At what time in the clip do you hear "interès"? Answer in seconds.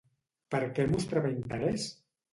1.37-1.87